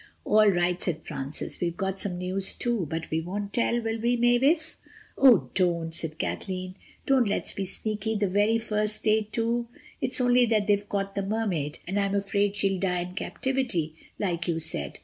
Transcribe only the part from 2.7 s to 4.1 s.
But we won't tell, will